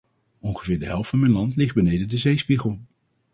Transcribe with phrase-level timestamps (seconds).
[0.39, 2.79] Ongeveer de helft van mijn land ligt beneden de zeespiegel.